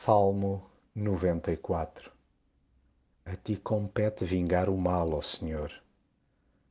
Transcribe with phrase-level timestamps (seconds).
[0.00, 0.64] Salmo
[0.94, 2.12] 94
[3.26, 5.72] A ti compete vingar o mal, ó Senhor.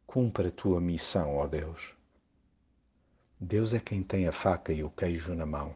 [0.05, 1.93] Cumpre a tua missão, ó Deus.
[3.37, 5.75] Deus é quem tem a faca e o queijo na mão.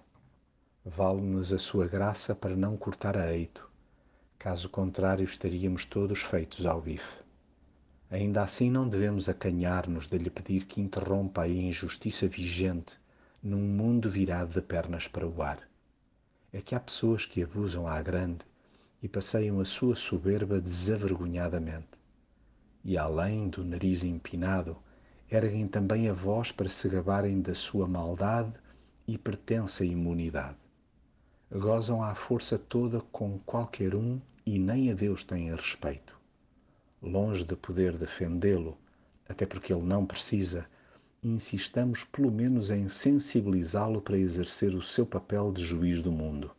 [0.86, 3.70] Vale-nos a sua graça para não cortar a eito.
[4.40, 7.22] Caso contrário, estaríamos todos feitos ao bife.
[8.10, 12.98] Ainda assim, não devemos acanhar-nos de lhe pedir que interrompa a injustiça vigente
[13.44, 15.70] num mundo virado de pernas para o ar
[16.54, 18.46] é que há pessoas que abusam à grande
[19.02, 21.88] e passeiam a sua soberba desavergonhadamente.
[22.84, 24.78] E além do nariz empinado,
[25.30, 28.54] erguem também a voz para se gabarem da sua maldade
[29.08, 30.58] e pertença imunidade.
[31.52, 36.20] Gozam à força toda com qualquer um e nem a Deus têm respeito.
[37.02, 38.78] Longe de poder defendê-lo,
[39.28, 40.66] até porque ele não precisa,
[41.24, 46.50] insistamos pelo menos em sensibilizá-lo para exercer o seu papel de juiz do mundo.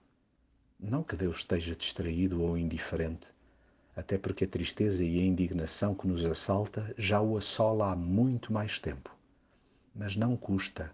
[0.79, 3.27] Não que Deus esteja distraído ou indiferente,
[3.97, 8.53] até porque a tristeza e a indignação que nos assalta já o assola há muito
[8.53, 9.11] mais tempo.
[9.93, 10.93] Mas não custa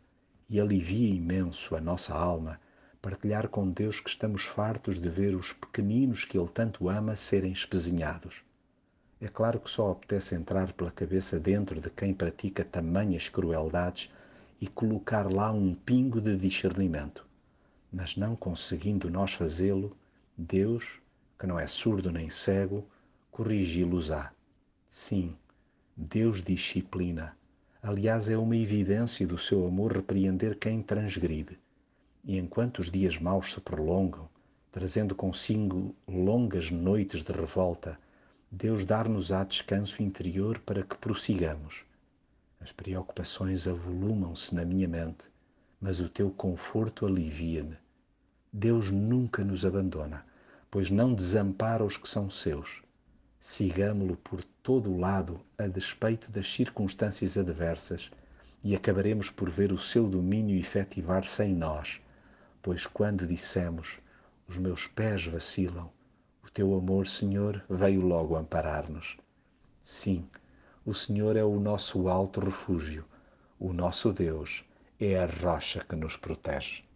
[0.48, 2.58] e alivia imenso a nossa alma
[3.02, 7.52] partilhar com Deus que estamos fartos de ver os pequeninos que Ele tanto ama serem
[7.52, 8.42] espezinhados
[9.20, 14.10] é claro que só apetece entrar pela cabeça dentro de quem pratica tamanhas crueldades
[14.60, 17.26] e colocar lá um pingo de discernimento.
[17.92, 19.96] Mas não conseguindo nós fazê-lo,
[20.36, 21.00] Deus,
[21.38, 22.86] que não é surdo nem cego,
[23.30, 24.32] corrigi-los-á.
[24.88, 25.36] Sim,
[25.96, 27.36] Deus disciplina.
[27.82, 31.58] Aliás, é uma evidência do seu amor repreender quem transgride.
[32.24, 34.28] E enquanto os dias maus se prolongam,
[34.70, 37.98] trazendo consigo longas noites de revolta,
[38.50, 41.84] Deus dar-nos-á descanso interior para que prossigamos.
[42.58, 45.26] As preocupações avolumam-se na minha mente,
[45.78, 47.76] mas o teu conforto alivia-me.
[48.50, 50.24] Deus nunca nos abandona,
[50.70, 52.82] pois não desampara os que são seus.
[53.38, 58.10] Sigamo-lo por todo o lado, a despeito das circunstâncias adversas,
[58.64, 62.00] e acabaremos por ver o seu domínio efetivar-se em nós,
[62.62, 63.98] pois quando dissemos:
[64.48, 65.92] Os meus pés vacilam,
[66.48, 69.18] o teu amor, Senhor, veio logo amparar-nos.
[69.82, 70.26] Sim,
[70.84, 73.04] o Senhor é o nosso alto refúgio,
[73.60, 74.64] o nosso Deus
[74.98, 76.87] é a rocha que nos protege.